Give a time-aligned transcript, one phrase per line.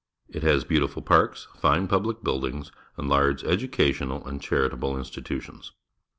[0.29, 5.73] It has beautiful parks, fine public buildings, and large educational and charitable institutions.